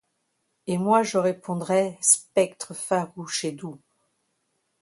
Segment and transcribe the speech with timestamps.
[0.65, 3.79] Et moi je répondrai, spectre farouche et doux